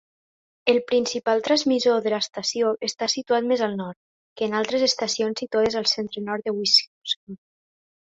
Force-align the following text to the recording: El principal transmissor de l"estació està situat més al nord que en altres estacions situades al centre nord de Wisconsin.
El 0.71 0.79
principal 0.91 1.43
transmissor 1.47 1.99
de 2.05 2.11
l"estació 2.13 2.73
està 2.89 3.11
situat 3.17 3.49
més 3.53 3.63
al 3.69 3.77
nord 3.83 4.01
que 4.41 4.51
en 4.51 4.59
altres 4.63 4.89
estacions 4.91 5.45
situades 5.45 5.81
al 5.85 5.91
centre 5.97 6.29
nord 6.29 6.49
de 6.51 6.59
Wisconsin. 6.61 7.43